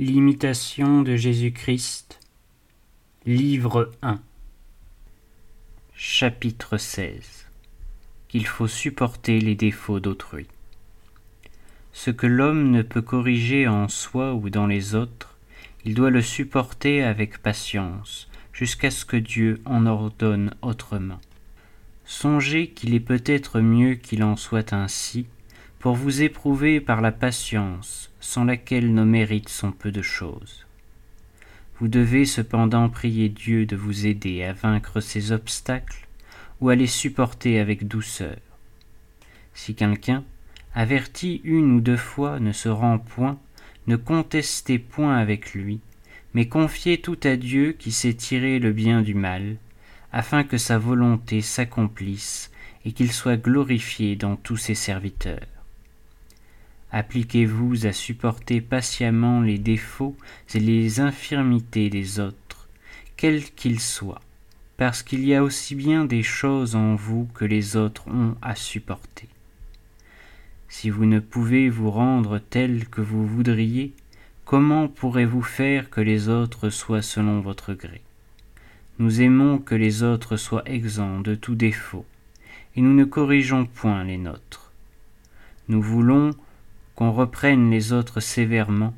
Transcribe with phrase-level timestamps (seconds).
[0.00, 2.20] L'imitation de Jésus-Christ,
[3.26, 4.20] livre 1,
[5.92, 7.48] chapitre 16
[8.28, 10.46] Qu'il faut supporter les défauts d'autrui.
[11.92, 15.36] Ce que l'homme ne peut corriger en soi ou dans les autres,
[15.84, 21.18] il doit le supporter avec patience, jusqu'à ce que Dieu en ordonne autrement.
[22.04, 25.26] Songez qu'il est peut-être mieux qu'il en soit ainsi,
[25.78, 30.66] pour vous éprouver par la patience, sans laquelle nos mérites sont peu de choses.
[31.78, 36.08] Vous devez cependant prier Dieu de vous aider à vaincre ces obstacles
[36.60, 38.36] ou à les supporter avec douceur.
[39.54, 40.24] Si quelqu'un,
[40.74, 43.38] averti une ou deux fois, ne se rend point,
[43.86, 45.80] ne contestez point avec lui,
[46.34, 49.56] mais confiez tout à Dieu qui sait tirer le bien du mal,
[50.12, 52.50] afin que sa volonté s'accomplisse
[52.84, 55.57] et qu'il soit glorifié dans tous ses serviteurs.
[56.90, 60.16] Appliquez-vous à supporter patiemment les défauts
[60.54, 62.68] et les infirmités des autres,
[63.16, 64.22] quels qu'ils soient,
[64.78, 68.54] parce qu'il y a aussi bien des choses en vous que les autres ont à
[68.54, 69.28] supporter.
[70.68, 73.92] Si vous ne pouvez vous rendre tel que vous voudriez,
[74.46, 78.00] comment pourrez-vous faire que les autres soient selon votre gré?
[78.98, 82.06] Nous aimons que les autres soient exempts de tout défaut,
[82.76, 84.72] et nous ne corrigeons point les nôtres.
[85.68, 86.30] Nous voulons
[86.98, 88.92] qu'on reprenne les autres sévèrement,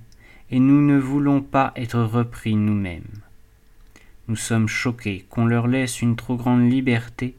[0.51, 3.21] et nous ne voulons pas être repris nous-mêmes.
[4.27, 7.37] Nous sommes choqués qu'on leur laisse une trop grande liberté,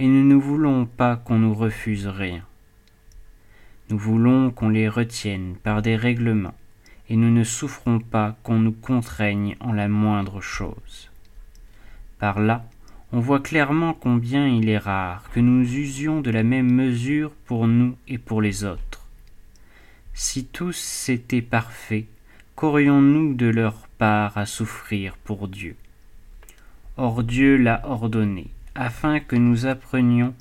[0.00, 2.42] et nous ne voulons pas qu'on nous refuse rien.
[3.88, 6.58] Nous voulons qu'on les retienne par des règlements,
[7.08, 11.08] et nous ne souffrons pas qu'on nous contraigne en la moindre chose.
[12.18, 12.64] Par là,
[13.12, 17.68] on voit clairement combien il est rare que nous usions de la même mesure pour
[17.68, 18.99] nous et pour les autres.
[20.22, 22.04] Si tous étaient parfaits,
[22.54, 25.76] qu'aurions-nous de leur part à souffrir pour Dieu?
[26.98, 30.34] Or Dieu l'a ordonné, afin que nous apprenions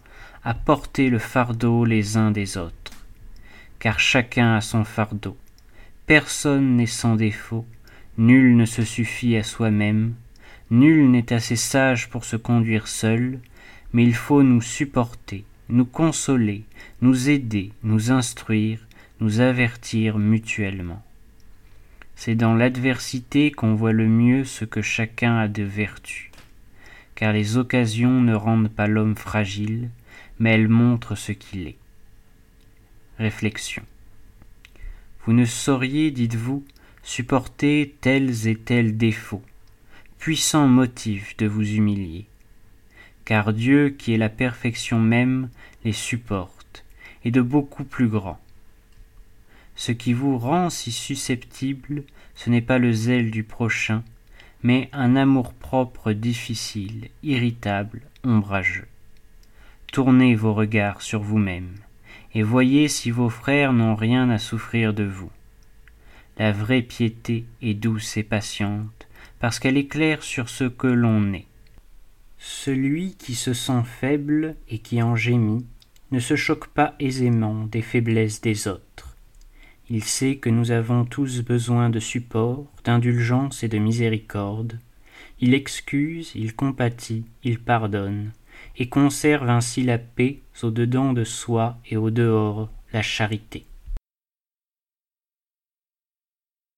[0.43, 3.05] à porter le fardeau les uns des autres.
[3.79, 5.37] Car chacun a son fardeau,
[6.07, 7.65] personne n'est sans défaut,
[8.17, 10.13] nul ne se suffit à soi-même,
[10.71, 13.39] nul n'est assez sage pour se conduire seul,
[13.93, 16.65] mais il faut nous supporter, nous consoler,
[17.01, 18.85] nous aider, nous instruire,
[19.19, 21.03] nous avertir mutuellement.
[22.15, 26.31] C'est dans l'adversité qu'on voit le mieux ce que chacun a de vertu,
[27.15, 29.89] car les occasions ne rendent pas l'homme fragile,
[30.39, 31.77] mais elles montrent ce qu'il est.
[33.17, 33.83] Réflexion.
[35.25, 36.63] Vous ne sauriez, dites-vous,
[37.03, 39.43] supporter tels et tels défauts,
[40.17, 42.25] puissants motifs de vous humilier,
[43.25, 45.49] car Dieu, qui est la perfection même,
[45.83, 46.85] les supporte,
[47.25, 48.39] et de beaucoup plus grands.
[49.79, 52.03] Ce qui vous rend si susceptible,
[52.35, 54.03] ce n'est pas le zèle du prochain,
[54.61, 58.89] mais un amour-propre difficile, irritable, ombrageux.
[59.93, 61.75] Tournez vos regards sur vous-même,
[62.33, 65.31] et voyez si vos frères n'ont rien à souffrir de vous.
[66.37, 69.07] La vraie piété est douce et patiente,
[69.39, 71.47] parce qu'elle éclaire sur ce que l'on est.
[72.37, 75.65] Celui qui se sent faible et qui en gémit
[76.11, 79.08] ne se choque pas aisément des faiblesses des autres.
[79.91, 84.77] Il sait que nous avons tous besoin de support, d'indulgence et de miséricorde.
[85.39, 88.31] Il excuse, il compatit, il pardonne,
[88.77, 93.65] et conserve ainsi la paix au dedans de soi et au dehors la charité.